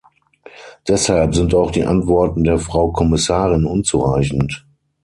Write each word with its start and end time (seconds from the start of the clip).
Deshalb 0.87 1.35
sind 1.35 1.53
auch 1.53 1.69
die 1.69 1.85
Antworten 1.85 2.43
der 2.43 2.57
Frau 2.57 2.91
Kommissarin 2.91 3.65
unzureichend. 3.65 4.65